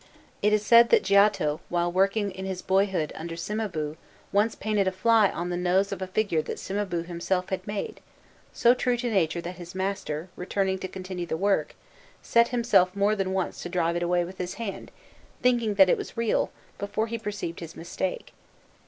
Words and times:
It 0.41 0.51
is 0.51 0.65
said 0.65 0.89
that 0.89 1.03
Giotto, 1.03 1.61
while 1.69 1.91
working 1.91 2.31
in 2.31 2.45
his 2.45 2.63
boyhood 2.63 3.13
under 3.15 3.35
Cimabue, 3.35 3.97
once 4.31 4.55
painted 4.55 4.87
a 4.87 4.91
fly 4.91 5.29
on 5.29 5.49
the 5.49 5.55
nose 5.55 5.91
of 5.91 6.01
a 6.01 6.07
figure 6.07 6.41
that 6.41 6.57
Cimabue 6.57 7.03
himself 7.03 7.49
had 7.49 7.67
made, 7.67 7.99
so 8.51 8.73
true 8.73 8.97
to 8.97 9.11
nature 9.11 9.41
that 9.41 9.57
his 9.57 9.75
master, 9.75 10.29
returning 10.35 10.79
to 10.79 10.87
continue 10.87 11.27
the 11.27 11.37
work, 11.37 11.75
set 12.23 12.47
himself 12.47 12.95
more 12.95 13.15
than 13.15 13.31
once 13.31 13.61
to 13.61 13.69
drive 13.69 13.95
it 13.95 14.01
away 14.01 14.25
with 14.25 14.39
his 14.39 14.55
hand, 14.55 14.89
thinking 15.43 15.75
that 15.75 15.87
it 15.87 15.97
was 15.97 16.17
real, 16.17 16.49
before 16.79 17.05
he 17.05 17.19
perceived 17.19 17.59
his 17.59 17.75
mistake. 17.75 18.33